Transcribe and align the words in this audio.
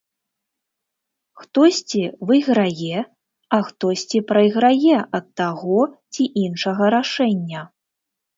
Хтосьці 1.41 2.01
выйграе, 2.29 2.99
а 3.59 3.59
хтосьці 3.67 4.17
прайграе 4.33 4.97
ад 5.19 5.25
таго 5.43 5.79
ці 6.13 6.23
іншага 6.47 6.83
рашэння. 6.99 7.61